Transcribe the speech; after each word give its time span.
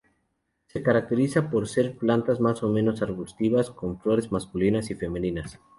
Se 0.65 0.81
caracterizan 0.81 1.51
por 1.51 1.67
ser 1.67 1.95
plantas 1.95 2.39
más 2.39 2.63
o 2.63 2.69
menos 2.69 3.03
arbustivas, 3.03 3.69
con 3.69 3.99
flores 4.01 4.31
masculinas 4.31 4.89
y 4.89 4.95
femeninas. 4.95 5.59